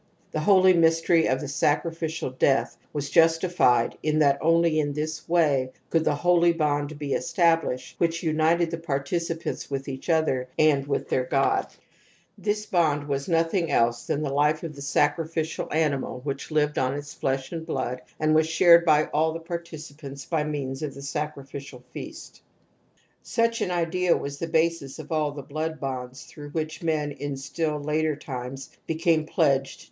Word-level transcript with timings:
The 0.31 0.39
holy 0.39 0.73
mystery 0.73 1.27
of 1.27 1.41
the 1.41 1.47
sacrificial 1.47 2.31
death 2.31 2.75
was^ 2.91 3.11
justified 3.11 3.99
in 4.01 4.17
that 4.17 4.39
only 4.41 4.79
in 4.79 4.93
this 4.93 5.29
way 5.29 5.73
could 5.91 6.05
the 6.05 6.15
holy 6.15 6.53
bond 6.53 6.97
he 6.99 7.13
established 7.13 7.93
which 7.99 8.23
united 8.23 8.71
the 8.71 8.79
participants 8.79 9.67
xipith 9.67 9.87
each 9.87 10.09
other 10.09 10.47
and 10.57 10.87
with 10.87 11.07
their 11.07 11.25
god'^^. 11.25 11.69
V 11.69 11.75
This 12.35 12.65
bond 12.65 13.07
was 13.07 13.27
nothing 13.27 13.69
else 13.69 14.07
than 14.07 14.23
the 14.23 14.33
life 14.33 14.63
of 14.63 14.73
the 14.75 14.81
sacrificial 14.81 15.71
animal 15.71 16.19
which 16.21 16.49
lived 16.49 16.79
on 16.79 16.95
its 16.95 17.13
flesh 17.13 17.51
and 17.51 17.61
»* 17.51 17.61
i.c., 17.61 17.65
p. 17.67 17.73
313. 17.73 17.87
•^ 17.93 17.97
INFANTILE 18.01 18.01
RECURRENCE 18.01 18.13
OF 18.17 18.17
TOTEMISM 18.17 18.25
229 18.25 18.25
blood 18.25 18.27
and 18.27 18.35
was 18.35 18.47
shared 18.49 18.85
bjlJ.ll 18.87 19.33
the 19.33 19.39
participants 19.41 20.25
by 20.25 20.43
means 20.43 20.81
of 20.81 20.95
the 20.95 21.01
sacrificiafTCast.'*S§uch 21.01 23.61
an 23.61 23.69
idea 23.69 24.17
was 24.17 24.39
the 24.39 24.47
basis 24.47 24.97
of 24.97 25.11
all 25.11 25.31
the 25.33 25.43
wod 25.43 25.77
ftondf^tjiroiiflfi 25.79 26.51
which 26.55 26.81
men 26.81 27.11
in 27.11 27.37
still 27.37 27.79
later 27.79 28.15
times 28.15 28.71
became 28.87 29.27
,plediged. 29.27 29.79